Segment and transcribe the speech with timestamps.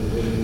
[0.00, 0.39] Thank you.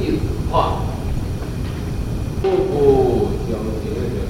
[0.00, 0.18] 一子
[0.50, 0.80] 话，
[2.40, 4.29] 步步有境界。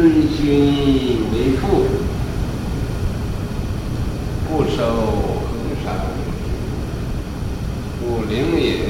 [0.00, 1.84] 尊君为父，
[4.62, 5.94] 不守恒山，
[7.98, 8.89] 不灵也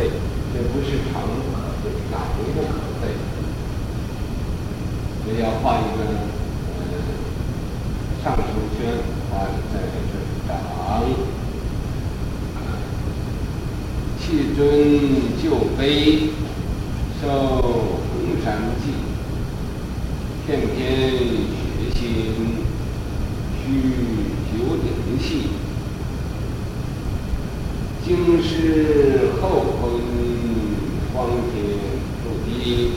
[0.00, 0.08] 对，
[0.54, 2.72] 这不是长不可废，哪回不可
[3.02, 3.12] 废？
[5.22, 6.00] 所以要画一个
[6.78, 6.80] 呃
[8.24, 8.46] 上升
[8.78, 8.96] 圈，
[9.30, 10.50] 画在这里长。
[14.18, 14.58] 气尊
[15.42, 15.44] 就
[15.76, 16.30] 杯，
[17.20, 18.48] 受红山
[18.82, 18.84] 记，
[20.46, 20.78] 片片
[21.52, 22.06] 雪心，
[23.58, 23.62] 须
[24.48, 24.88] 九鼎
[25.20, 25.50] 戏。
[28.02, 29.69] 京师后。
[31.20, 31.54] 皇帝
[32.22, 32.92] 土一，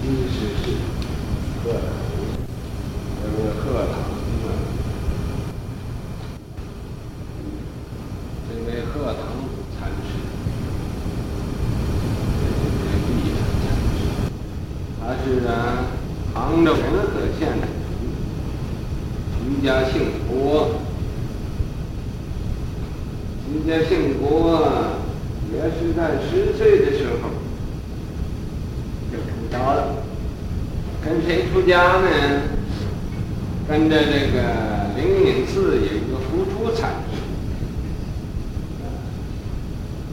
[0.00, 0.34] 地是
[1.62, 1.64] 河，
[3.20, 4.48] 那个河汤姆，
[8.48, 9.38] 因为河汤姆
[9.78, 10.08] 贪吃，
[14.98, 15.50] 他居然
[16.32, 16.91] 扛着。
[31.66, 32.08] 家呢，
[33.68, 37.16] 跟着这个灵隐寺有一个胡出禅师，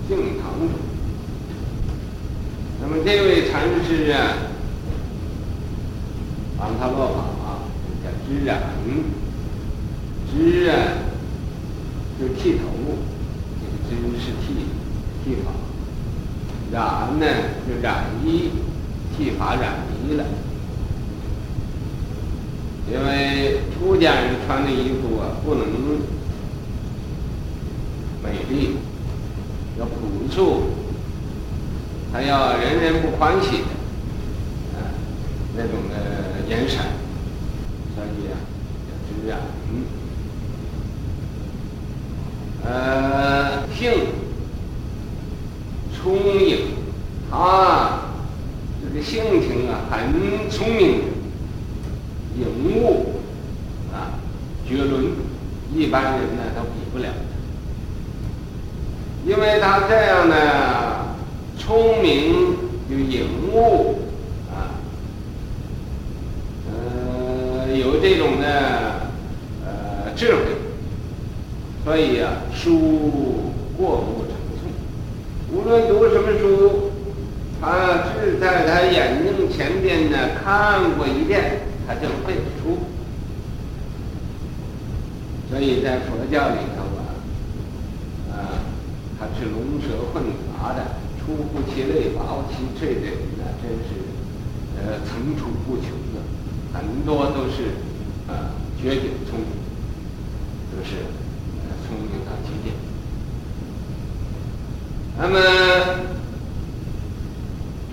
[0.07, 0.73] 姓唐主。
[2.81, 4.33] 那么这位禅师啊，
[6.57, 7.47] 帮他落法、啊、
[8.03, 8.59] 叫知染，
[10.31, 10.73] 知啊，
[12.19, 12.61] 就剃头，
[13.59, 14.65] 这个知是剃
[15.23, 15.51] 剃发，
[16.71, 17.25] 染呢
[17.67, 18.51] 就染衣，
[19.17, 19.73] 剃发染
[20.07, 20.23] 衣了。
[22.91, 25.67] 因为出家人穿的衣服啊，不能
[28.23, 28.77] 美丽，
[29.77, 30.63] 要朴素，
[32.11, 33.57] 还要人人不欢喜，
[34.75, 34.91] 哎，
[35.55, 36.79] 那种的眼神，
[37.95, 38.35] 所以啊，
[39.07, 39.39] 就这样。
[39.71, 39.85] 嗯，
[42.65, 43.91] 呃，性
[45.95, 46.73] 聪明，
[47.29, 47.99] 他
[48.81, 51.18] 这个性情啊，很聪明。
[52.39, 53.15] 颖悟
[53.93, 54.15] 啊，
[54.67, 55.11] 绝伦，
[55.75, 57.09] 一般人呢都比不了
[59.25, 61.15] 他，因为他这样呢，
[61.57, 62.55] 聪明
[62.89, 63.99] 又颖悟
[64.49, 64.79] 啊，
[66.67, 68.47] 呃，有这种的
[69.65, 70.41] 呃智慧。
[71.85, 74.69] 所以啊，书过目成诵，
[75.51, 76.91] 无论读什么书，
[77.59, 82.77] 他只在他眼睛前边呢看过一遍，他就背出。
[85.49, 87.01] 所以在佛教里头啊，
[88.29, 88.61] 啊，
[89.17, 90.21] 他是龙蛇混
[90.53, 90.85] 杂的，
[91.17, 94.05] 出乎其类，拔乎其萃的人呢，真是
[94.77, 96.21] 呃层出不穷的，
[96.71, 97.73] 很多都是
[98.31, 99.49] 啊绝顶聪明，
[100.71, 100.91] 都是。
[101.87, 102.75] 聪明到极点。
[105.17, 105.35] 那么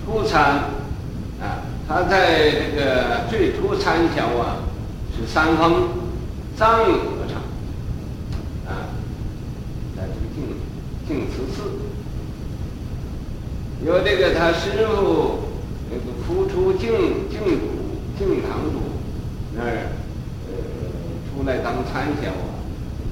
[0.05, 0.69] 初参啊，
[1.97, 4.57] 他在这个最初参学啊，
[5.17, 5.89] 是三峰
[6.55, 7.37] 藏语和尚
[8.71, 8.93] 啊，
[9.95, 10.45] 在这个净
[11.07, 11.63] 净慈寺，
[13.83, 15.39] 有这个他师父
[15.89, 16.91] 那个初出净
[17.31, 17.65] 净土
[18.15, 18.77] 净堂主
[19.55, 19.89] 那儿
[20.45, 20.53] 呃
[21.33, 22.61] 出来当参学啊。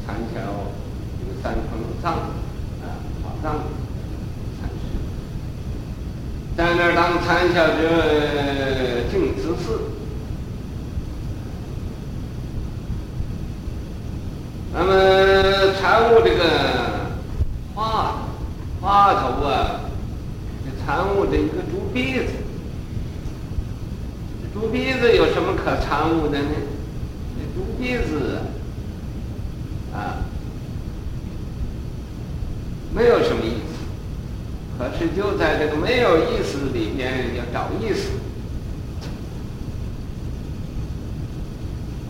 [0.05, 0.39] 参学
[1.19, 3.55] 这个三峰藏啊，法藏，
[6.57, 9.91] 在那儿当参学者净慈寺。
[14.73, 17.11] 那么参悟这个
[17.73, 18.29] 话
[18.81, 19.81] 话头啊，
[20.85, 22.31] 参悟的一个猪鼻子，
[24.53, 26.49] 猪鼻子有什么可参悟的呢？
[27.37, 28.39] 这猪鼻子。
[29.93, 30.23] 啊，
[32.93, 33.34] 没有什么，
[35.15, 38.11] 就在这个没有意思里面要找意思。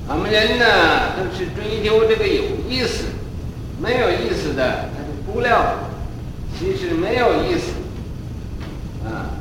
[0.07, 3.05] 我们人呢都是追究这个有意思，
[3.81, 5.79] 没有意思的他就不料，
[6.59, 7.73] 其实没有意思，
[9.03, 9.33] 啊，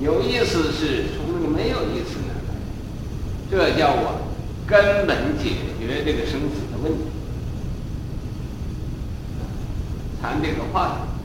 [0.00, 2.32] 有意思是从那个没有意思那
[3.58, 4.32] 来，这叫我
[4.66, 7.04] 根本解决这个生死的问题。
[10.22, 11.17] 谈这个话题，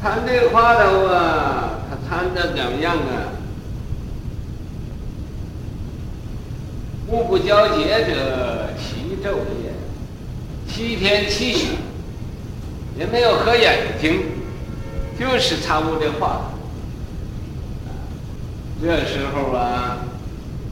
[0.00, 3.32] 谈这个话头啊，他谈的怎么样啊？
[7.08, 9.30] 目不交接者，其昼
[9.62, 9.72] 也。
[10.68, 11.68] 七天七宿，
[12.98, 14.22] 也没有合眼睛，
[15.18, 16.50] 就是参悟这话头。
[18.82, 19.98] 这时候啊，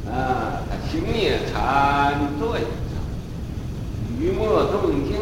[0.07, 3.01] 啊，他行也参，坐也参，
[4.21, 5.15] 于默动静。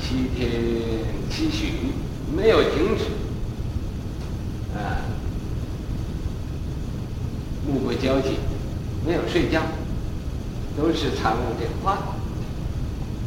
[0.00, 0.50] 七天
[1.30, 1.66] 七宿
[2.36, 3.04] 没有停止，
[4.76, 5.02] 啊，
[7.66, 8.38] 目不交集，
[9.06, 9.60] 没有睡觉，
[10.76, 11.98] 都是参悟这话。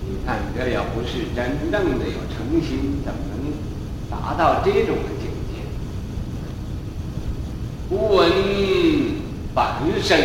[0.06, 3.54] 你看，这要不是真正的有诚心，怎么能
[4.10, 5.64] 达到这种的境界？
[7.90, 8.32] 不闻
[9.54, 10.18] 半声，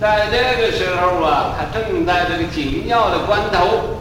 [0.00, 3.97] 在这个时候啊，他正在这个紧要的关头。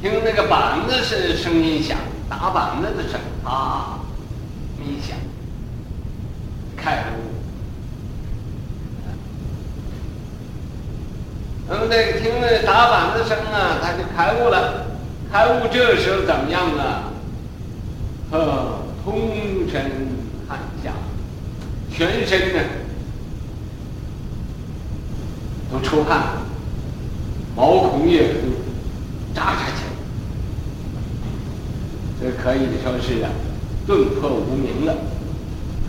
[0.00, 4.00] 听那个板子声声音响，打板子的声，啊，
[4.78, 5.16] 没响，
[6.76, 7.20] 开悟。
[11.68, 14.86] 那么那个听那打板子声啊，他就开悟了。
[15.30, 17.04] 开悟这时候怎么样啊？
[18.32, 19.30] 呃，通
[19.70, 19.82] 身
[20.48, 20.92] 汗下，
[21.92, 22.62] 全身呢
[25.70, 26.38] 都出汗，
[27.54, 28.34] 毛孔也
[29.32, 29.69] 扎扎起。
[32.20, 33.30] 这可以说是啊，
[33.86, 34.94] 顿破无明了，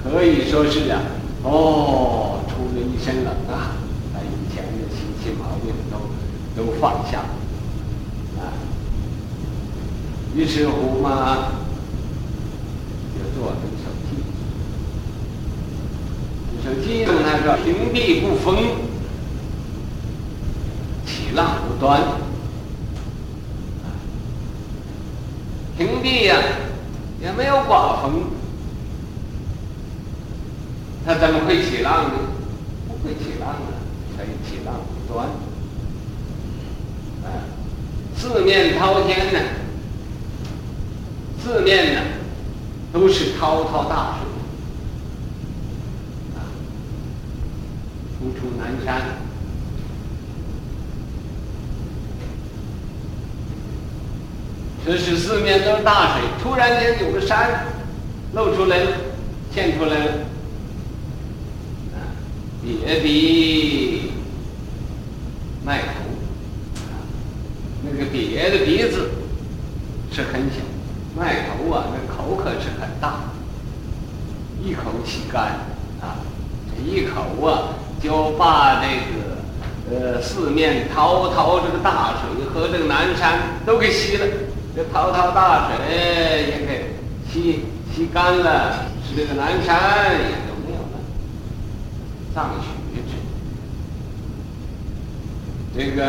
[0.01, 1.01] 可以说是啊，
[1.43, 3.75] 哦，出了一身冷啊，
[4.13, 5.97] 把以前的习气毛病都
[6.55, 7.29] 都放下了，
[8.39, 8.55] 啊，
[10.33, 11.51] 于是乎嘛，
[13.13, 14.09] 就做了一首偈，
[16.55, 18.55] 一首偈中他说：“平地不风，
[21.05, 22.01] 起浪不端。”
[26.01, 26.41] 地呀，
[27.21, 28.23] 也没有刮风，
[31.05, 32.13] 它怎么会起浪呢？
[32.87, 33.73] 不会起浪啊，
[34.17, 35.27] 可以起浪不断。
[37.23, 37.27] 啊，
[38.17, 39.39] 四面滔天呢，
[41.43, 42.01] 四面呢
[42.91, 44.27] 都是滔滔大水，
[46.35, 46.41] 啊，
[48.17, 49.19] 突出南山。
[54.83, 54.97] 这
[55.51, 57.65] 是四面都是大水，突然间有个山
[58.33, 58.91] 露出来了，
[59.53, 60.11] 现出来了。
[61.93, 61.99] 啊，
[62.63, 64.11] 别鼻
[65.65, 65.89] 麦头，
[67.83, 69.11] 那个别的鼻子
[70.11, 70.61] 是很小，
[71.17, 73.19] 麦头啊，那口可是很大，
[74.63, 75.59] 一口气干
[76.01, 76.15] 啊，
[76.73, 79.35] 这一口啊就把这个
[79.91, 84.25] 呃四面滔滔这个大水和这个南山都给吸了。
[84.73, 85.85] 这滔滔大水
[86.47, 86.95] 也给
[87.29, 90.99] 吸吸干了，使这个南山也就没有了
[92.33, 93.11] 藏血之。
[95.77, 96.01] 这个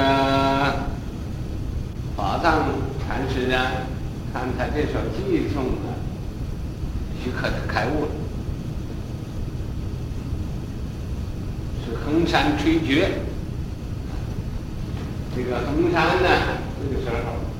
[2.17, 2.69] 法藏
[3.05, 3.57] 禅师呢，
[4.33, 5.99] 看他这首偈颂啊，
[7.21, 8.11] 许可他开悟了，
[11.85, 13.11] 是横山吹绝。
[15.35, 16.29] 这个横山呢，
[16.81, 17.52] 这个时候。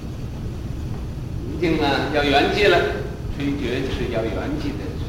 [1.63, 2.77] 定啊，要圆寂了，
[3.37, 5.07] 吹诀是要圆寂的时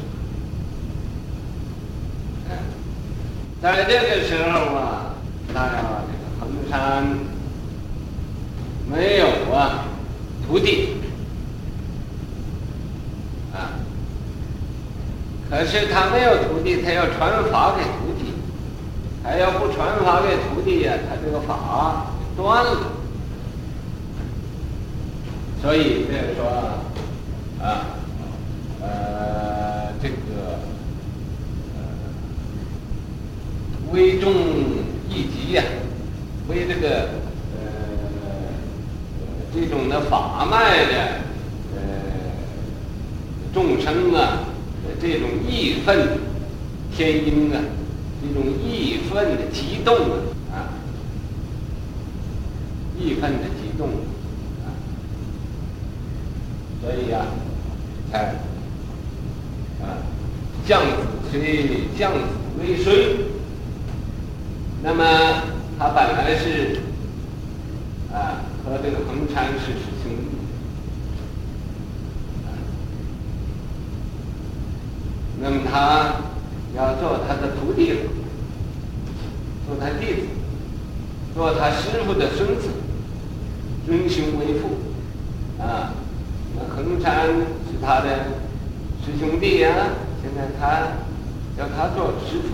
[2.48, 2.54] 候。
[3.60, 5.16] 在这个时候啊，
[5.52, 7.18] 那这个衡山
[8.88, 9.86] 没有啊
[10.46, 10.98] 徒弟
[13.52, 13.74] 啊，
[15.50, 18.32] 可是他没有徒弟，他要传法给徒弟，
[19.24, 22.06] 他要不传法给徒弟呀，他这个法
[22.36, 22.92] 断了。
[25.64, 26.44] 所以这个说
[27.58, 27.96] 啊，
[28.82, 30.58] 呃，这个
[31.74, 31.80] 呃，
[33.90, 34.30] 为众
[35.08, 35.64] 一集呀，
[36.50, 37.08] 为这个
[37.56, 37.64] 呃
[39.54, 40.92] 这种的法脉的
[41.74, 41.80] 呃
[43.54, 44.40] 众生啊，
[45.00, 46.18] 这种义愤
[46.94, 47.56] 天音啊，
[48.20, 49.96] 这种义愤的激动
[50.52, 50.76] 啊，
[53.00, 53.88] 义愤的激动。
[56.84, 58.18] 所以呀、啊，才
[59.80, 60.04] 啊，
[60.66, 60.96] 将子
[61.30, 62.18] 虽将子
[62.58, 62.94] 为孙，
[64.82, 65.04] 那么
[65.78, 66.78] 他本来是
[68.12, 70.22] 啊和这个恒山是师兄弟，
[75.40, 76.16] 那么他
[76.74, 77.98] 要做他的徒弟了，
[79.66, 80.20] 做他弟子，
[81.34, 82.68] 做他师傅的孙子，
[83.86, 85.92] 尊兄为父，啊。
[86.76, 88.06] 恒山是他的
[89.04, 89.82] 师兄弟呀、啊，
[90.24, 90.96] 现在他
[91.54, 92.48] 叫他做师傅，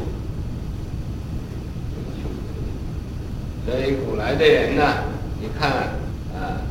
[3.65, 4.83] 所以古来的人呢，
[5.41, 5.71] 你看
[6.35, 6.67] 啊，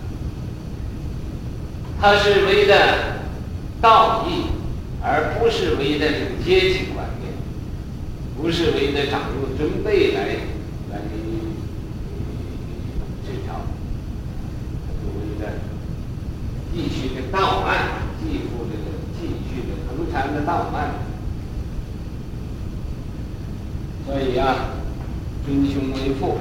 [2.01, 3.22] 他是为的
[3.79, 4.48] 道义，
[5.01, 6.06] 而不是为的
[6.44, 7.32] 阶级观念，
[8.36, 10.25] 不是为的长幼尊卑来
[10.91, 11.00] 来
[13.25, 13.62] 这条，
[15.00, 15.48] 是为的。
[16.72, 19.72] 继续的道脉，继续这个继续的
[20.50, 20.89] 横山的道脉，
[24.06, 24.56] 所以啊，
[25.46, 26.39] 尊兄为父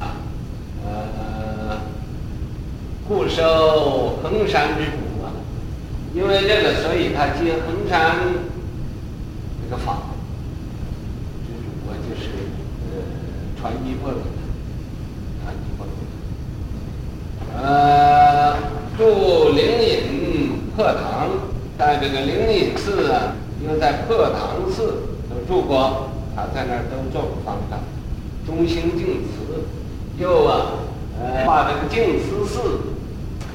[0.00, 0.16] 啊，
[0.86, 1.80] 呃，
[3.06, 5.28] 故受横山之主啊，
[6.14, 8.16] 因为这个，所以他接横山
[9.62, 9.98] 这个法
[11.46, 12.30] 之嘱啊，就是
[12.90, 12.92] 呃
[13.60, 15.92] 传衣钵给他，传衣钵给
[17.52, 18.56] 他，呃。
[18.96, 21.28] 住灵隐破堂，
[21.76, 23.34] 在这个灵隐寺啊，
[23.66, 27.80] 又在破堂寺都住过，他在那儿都做过方丈。
[28.46, 29.64] 中兴净慈，
[30.18, 30.66] 又啊，
[31.18, 32.80] 呃，把这个净慈寺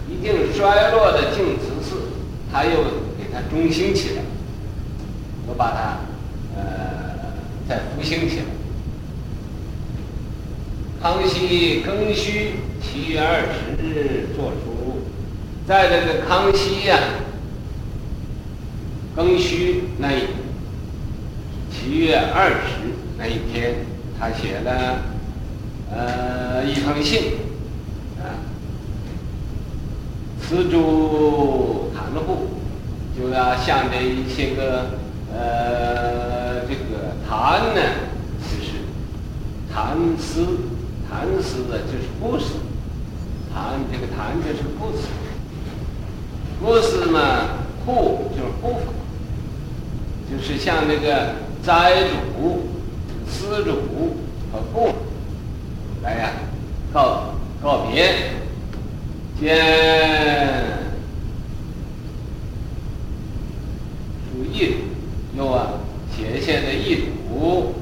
[0.09, 1.95] 已经衰落的净慈寺，
[2.51, 2.71] 他又
[3.17, 4.23] 给他中兴起来，
[5.47, 5.99] 又把它
[6.57, 6.61] 呃
[7.67, 8.45] 再复兴起来。
[11.01, 14.99] 康熙庚戌七月二十日作出。
[15.65, 16.97] 在这个康熙呀、
[19.19, 20.21] 庚戌那一
[21.69, 23.75] 七月二十那一天，
[24.17, 25.01] 他写了
[25.91, 27.33] 呃一封信，
[28.17, 28.39] 啊，
[30.41, 32.47] 赐诸坛户，
[33.13, 34.91] 就要向这一些个
[35.33, 37.81] 呃这个谈呢，
[38.39, 38.88] 就是
[39.69, 40.47] 谈诗
[41.09, 42.53] 谈诗的就是布施，
[43.53, 45.09] 坛这个谈就是布施。
[46.61, 47.19] 布施嘛，
[47.85, 48.93] 户就是户法，
[50.41, 51.91] 是向那个斋
[52.38, 52.67] 主
[53.29, 54.17] 施主
[54.51, 54.93] 和布
[56.01, 56.31] 来呀
[56.93, 58.13] 告告别
[59.39, 59.58] 先
[64.31, 64.77] 主易主
[65.36, 65.74] 用啊
[66.15, 67.75] 前线的易主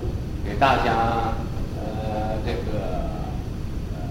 [0.45, 1.33] 给大家
[1.79, 2.83] 呃这个
[3.93, 4.01] 呃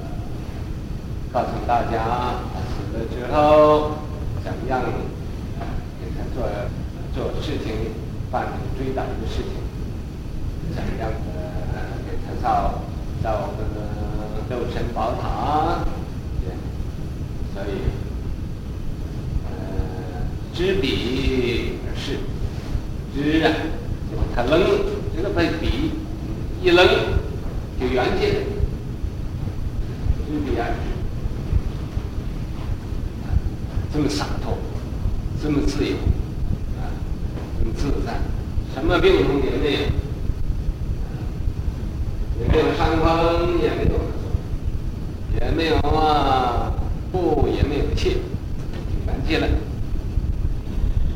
[1.33, 3.96] 告诉大家死了之后
[8.97, 9.53] 办追悼的事情，
[10.75, 11.17] 怎样的
[12.09, 12.81] 给他造
[13.23, 13.77] 造这个
[14.49, 15.85] 六层宝塔，
[16.41, 16.49] 对
[17.53, 17.77] 所以
[19.45, 20.25] 呃，
[20.55, 22.19] 知彼而事，
[23.15, 23.53] 知啊，
[24.35, 24.61] 他扔
[25.15, 25.91] 这个被笔
[26.63, 26.79] 一扔
[27.79, 28.41] 就圆寂了，
[30.27, 30.75] 知彼而事。
[33.93, 34.57] 这么洒脱，
[35.43, 35.97] 这么自由，
[36.77, 36.89] 啊，
[37.59, 38.19] 这么自在，
[38.77, 39.79] 什么病痛也没有，
[42.43, 43.99] 也没有伤风，也没有，
[45.41, 46.75] 也没有啊，
[47.11, 48.19] 不，也没有气，
[49.07, 49.49] 完结了。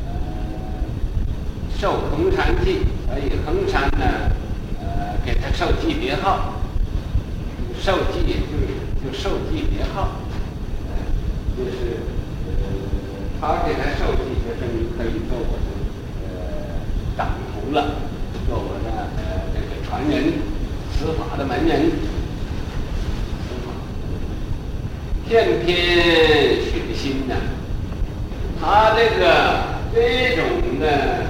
[0.07, 0.09] 呃，
[1.77, 4.31] 受恒山记，所以恒山呢，
[4.81, 6.55] 呃，给他受记别号，
[7.79, 8.65] 受记就是
[9.05, 10.09] 就受记别号，
[10.89, 10.97] 呃，
[11.55, 11.97] 就是
[12.47, 12.49] 呃。
[13.39, 15.67] 他给他受记，就是你可以做我的
[16.21, 16.29] 呃
[17.17, 17.95] 掌徒了，
[18.47, 20.33] 做我的呃这个传人，
[20.93, 21.91] 司法的门人。
[25.27, 25.75] 偏偏
[26.61, 27.35] 学心呢，
[28.59, 31.25] 他这个这种的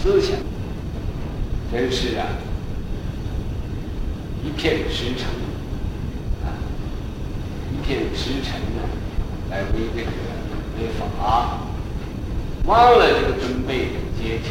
[0.00, 0.36] 思想，
[1.70, 2.24] 真是啊，
[4.42, 5.26] 一片石沉
[6.46, 6.54] 啊，
[7.72, 8.88] 一片石沉呢。
[9.50, 10.10] 来为这个
[10.78, 11.58] 为法，
[12.66, 14.50] 忘了这个尊卑的阶级，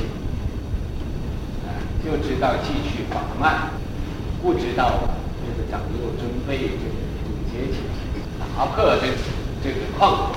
[2.08, 3.70] 就知道继续缓慢，
[4.42, 4.94] 不知道
[5.44, 6.96] 这个长幼尊卑这个
[7.52, 7.80] 阶级，
[8.40, 9.04] 打破这
[9.62, 10.32] 这个框，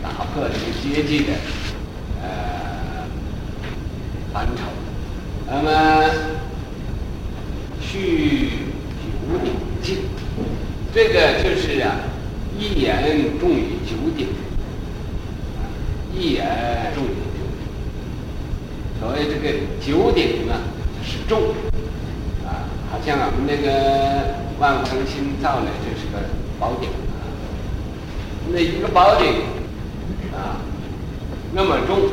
[0.00, 1.32] 打破这个阶级的
[2.22, 3.04] 呃
[4.32, 4.62] 范畴，
[5.44, 5.68] 那么
[7.80, 8.50] 去
[9.02, 9.98] 九鼎记，
[10.94, 11.96] 这个就是啊。
[12.60, 14.26] 一言重于九鼎，
[16.12, 17.40] 一言重于九
[18.97, 18.97] 鼎。
[19.08, 20.60] 所谓这个九鼎啊，
[21.02, 21.40] 是重
[22.44, 26.28] 啊，好像我们那个万物更新造的就是个
[26.60, 27.24] 宝鼎啊，
[28.52, 29.26] 那一个宝鼎
[30.36, 30.60] 啊
[31.54, 32.10] 那么重，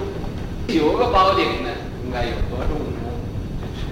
[0.69, 1.69] 九个宝鼎呢，
[2.05, 3.11] 应该有多重呢？
[3.59, 3.91] 就是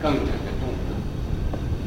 [0.00, 0.22] 更重。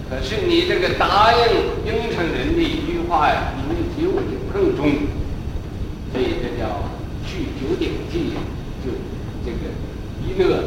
[0.09, 1.39] 可是你这个答应
[1.85, 4.91] 应承人的一句话呀，比那九鼎更重，
[7.37, 8.33] 去九鼎记，
[8.83, 8.89] 就
[9.45, 9.69] 这个
[10.25, 10.63] 一乐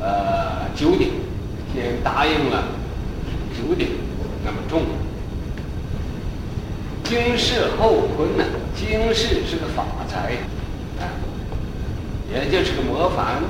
[0.00, 1.10] 呃九鼎，
[1.74, 2.64] 先答应了
[3.52, 3.88] 九鼎
[4.42, 4.82] 那么重。
[7.04, 8.44] 经世后坤呢，
[8.74, 10.32] 经世是个法材
[10.98, 11.12] 啊，
[12.32, 13.42] 也就是个模范，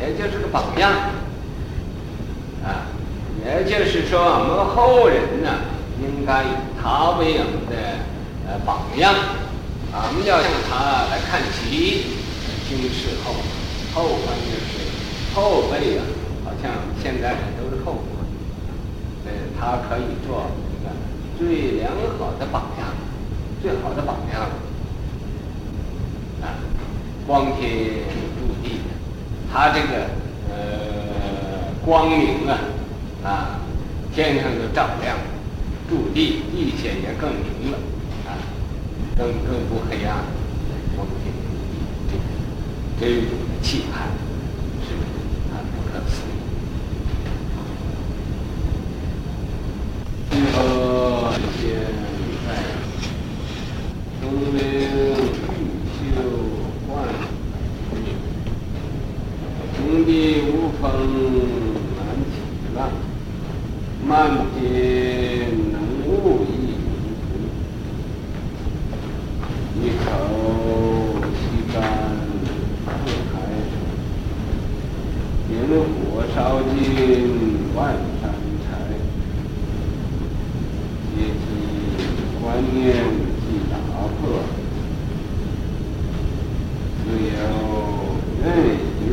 [0.00, 0.90] 也就是个榜样
[2.64, 2.88] 啊。
[3.44, 5.48] 也就是说，我们后人呢，
[6.00, 6.48] 应该以
[6.82, 7.76] 他为我们的
[8.46, 9.14] 呃榜样，
[10.06, 12.06] 我们要向他来看齐。
[12.68, 13.32] 经事后，
[13.94, 14.84] 后方就是
[15.34, 16.04] 后辈啊，
[16.44, 16.70] 好像
[17.02, 20.92] 现在都是后辈，呃，他可以做一个
[21.38, 22.92] 最良好的榜样，
[23.62, 24.42] 最好的榜样
[26.42, 26.60] 啊，
[27.26, 28.04] 光天
[28.36, 28.80] 入地，
[29.50, 30.10] 他这个
[30.50, 32.58] 呃光明啊。
[33.24, 33.58] 啊，
[34.14, 35.16] 天上就照亮，
[35.88, 37.78] 驻地地下也更明了，
[39.18, 40.22] 更更不黑暗，
[40.94, 41.34] 光天，
[42.08, 44.06] 这这种的气派
[44.86, 44.94] 是
[45.50, 46.30] 很不可思议。
[50.30, 50.60] 今后
[51.58, 51.58] 天
[52.46, 52.48] 在
[54.20, 54.22] 东
[54.54, 54.56] 陵
[55.58, 55.60] 玉
[55.98, 55.98] 秀
[56.86, 58.06] 万里，
[59.76, 60.08] 空地
[60.42, 60.86] 无风。
[64.00, 64.14] 漫
[64.54, 64.58] 天
[65.70, 65.76] 浓
[66.06, 66.08] 雾
[66.46, 66.48] 一
[66.86, 66.88] 蒙
[67.28, 67.36] 蒙，
[69.82, 70.06] 一口
[71.34, 71.36] 气
[71.74, 71.76] 干
[73.04, 73.34] 四海
[73.68, 73.70] 水，
[75.46, 75.50] 点
[76.38, 76.78] 火烧尽
[77.74, 78.30] 万山
[78.62, 78.70] 财，
[81.10, 81.36] 阶级
[82.40, 82.94] 观念
[83.42, 83.74] 既打
[84.20, 84.22] 破，
[87.02, 87.28] 自有
[88.44, 88.46] 任
[89.04, 89.10] 运。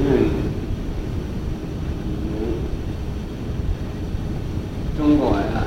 [4.96, 5.66] 中国啊，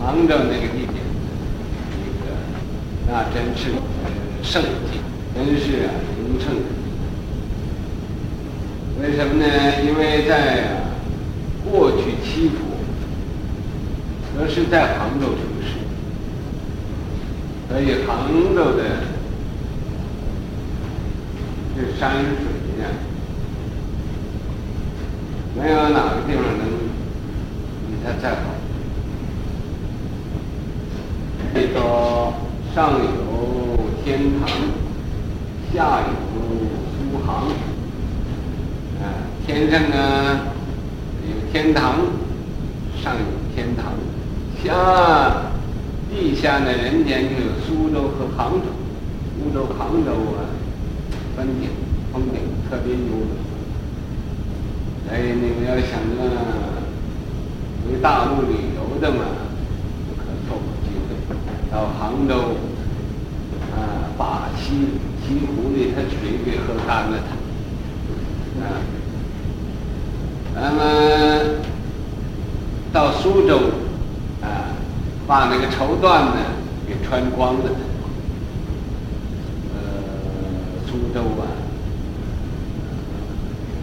[0.00, 0.96] 杭州那个地点，
[2.00, 2.26] 那个
[3.06, 3.62] 那真是
[4.42, 5.00] 圣地，
[5.34, 6.46] 真是啊名胜。
[9.02, 9.44] 为什么呢？
[9.84, 10.82] 因为在
[11.70, 12.56] 过去七国，
[14.38, 15.76] 都是在杭州城市，
[17.68, 18.82] 所以杭州的
[22.14, 22.44] 这山水
[22.78, 22.84] 呢，
[25.56, 26.64] 没有哪个地方能。
[27.86, 28.54] 比它再好。
[31.52, 32.32] 这个
[32.72, 34.48] 上有天堂，
[35.72, 36.12] 下有
[36.94, 37.48] 苏杭。
[39.02, 39.04] 啊，
[39.44, 40.40] 天上呢
[41.28, 41.96] 有天堂，
[43.02, 43.92] 上有天堂，
[44.62, 45.50] 下
[46.10, 48.66] 地下的人间就有苏州和杭州。
[49.36, 50.46] 苏州、杭州啊，
[51.36, 51.68] 风景
[52.14, 52.38] 风景
[52.70, 53.34] 特别优美。
[55.10, 56.22] 哎，你们要想着
[57.84, 59.24] 回大陆旅游的嘛，
[60.06, 61.10] 不可错过机会。
[61.72, 62.54] 到杭州
[63.74, 64.94] 啊，把西
[65.26, 67.34] 西湖里的水给喝干了它。
[68.62, 68.64] 啊，
[70.54, 70.80] 那么
[72.92, 73.58] 到苏州
[74.40, 74.70] 啊，
[75.26, 76.36] 把那个绸缎呢
[76.86, 77.70] 给穿光了。
[80.86, 81.42] 苏州啊，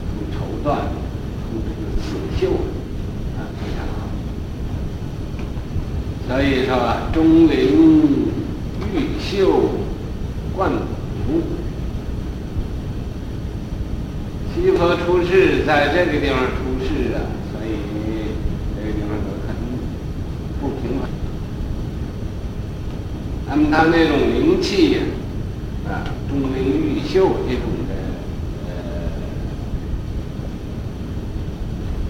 [0.07, 0.71] 出绸缎，
[1.43, 2.05] 出这个刺
[2.39, 2.51] 绣
[3.35, 4.07] 啊，非常好。
[6.31, 8.31] 所以说啊，钟灵
[8.79, 9.69] 毓秀
[10.55, 10.71] 冠
[11.27, 11.41] 古，
[14.55, 17.19] 西佛出世在这个地方出世啊，
[17.51, 17.67] 所以
[18.77, 19.53] 这个地方都很
[20.61, 21.09] 不平凡。
[23.49, 24.99] 那么他那种灵气呀。
[25.89, 27.93] 啊，钟灵毓秀这种的
[28.69, 28.71] 呃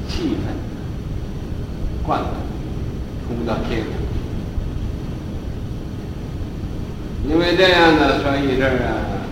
[0.07, 0.45] 气氛，
[2.05, 2.29] 贯通
[3.27, 3.89] 通到天上。
[7.31, 9.23] 因为这样呢，所以这儿啊，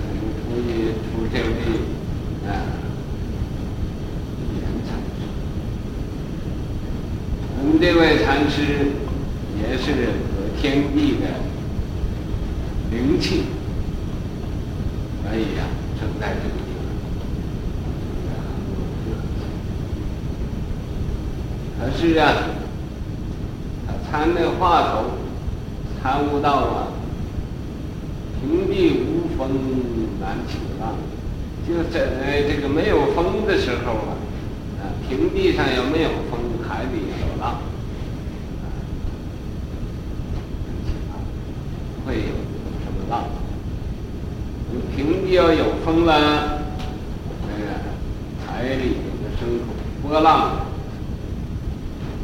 [0.47, 1.49] 出一出这位
[2.47, 2.63] 啊，
[4.39, 4.89] 一言禅。
[7.59, 8.57] 我们这位禅师
[9.59, 9.91] 也是
[10.31, 11.27] 和天地的
[12.89, 13.43] 灵气。
[15.21, 15.67] 可以呀，
[15.99, 16.59] 正在这个地
[21.77, 21.91] 方。
[21.91, 22.23] 可是啊，
[23.85, 25.03] 他参那话头，
[26.01, 26.88] 参悟到了，
[28.41, 29.49] 平地无风
[30.19, 30.95] 难起浪，
[31.67, 34.15] 就在这个没有风的时候啊，
[34.80, 37.60] 啊，平地上又没有风，海里有浪，
[41.12, 41.19] 啊，
[42.06, 43.25] 会有什么浪？
[44.95, 46.62] 平地要有风了，
[47.47, 47.65] 那个
[48.47, 49.47] 海里的生
[50.02, 50.67] 波浪，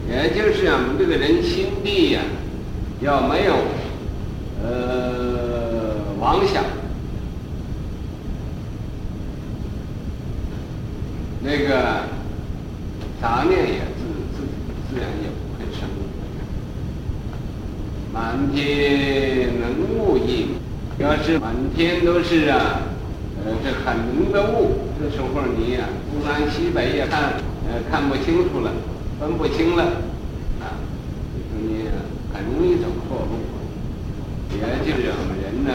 [0.08, 2.22] 也就是我们这个人心地呀，
[3.02, 3.54] 要没有
[4.62, 6.64] 呃妄想，
[11.58, 12.02] 那个
[13.22, 14.04] 杂念也自
[14.36, 14.44] 自
[14.90, 15.88] 自然也不会生。
[18.12, 19.64] 满天能
[19.98, 20.50] 雾隐。
[20.98, 22.82] 要是满天都是啊，
[23.46, 27.34] 呃，这很浓的雾，这时候你呀、啊，东南西北也看，
[27.68, 28.72] 呃，看不清楚了，
[29.20, 29.84] 分不清了，
[30.60, 30.76] 啊，
[31.58, 31.86] 你
[32.34, 33.40] 很容易走错路。
[34.52, 35.72] 也就是我们人呢，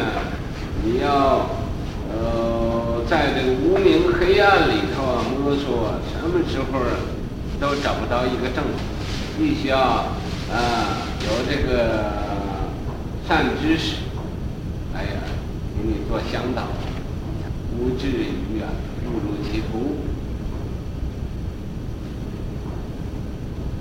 [0.84, 1.48] 你要
[2.12, 4.99] 呃，在这个无明黑暗里头
[5.40, 6.64] 啊，摸索什么时候
[7.58, 8.62] 都找不到一个正，
[9.38, 10.04] 必须要啊，
[11.22, 12.12] 有这个
[13.26, 13.96] 善知识。
[14.94, 15.08] 哎呀，
[15.76, 16.64] 给你做向导，
[17.76, 18.68] 不至于啊
[19.06, 19.96] 误入歧途。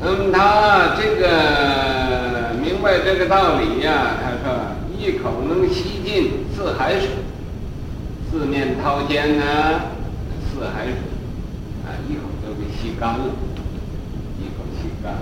[0.02, 7.10] 嗯，他这个明白这个道理呀、他说一口能吸尽四海水，
[8.32, 9.44] 四面滔天呢，
[10.54, 10.94] 四海水，
[12.82, 13.26] 气干了，
[14.40, 15.14] 一口气干。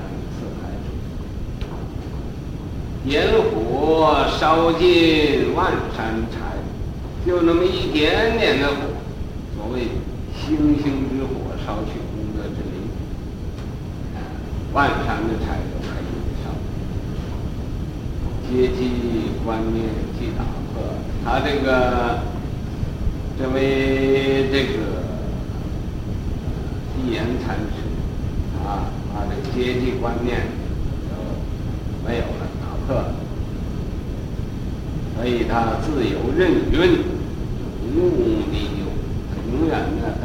[3.03, 6.35] 点火烧尽万山柴，
[7.25, 8.75] 就那么一点点的火，
[9.55, 9.87] 所谓
[10.35, 12.83] 星星之火烧去功德之林，
[14.73, 16.05] 万山的柴都可以
[16.43, 16.45] 烧。
[18.51, 19.85] 阶级观念
[20.19, 20.43] 既打
[20.73, 20.83] 破，
[21.23, 22.19] 他这个
[23.39, 24.96] 这位这个
[27.11, 27.83] 言禅师
[28.63, 30.41] 啊，他的阶级观念
[31.07, 32.47] 就没有了。
[32.59, 33.13] 打破了
[35.15, 37.01] 所以他自由任运，
[37.81, 38.85] 无目的就，
[39.51, 40.16] 永远的，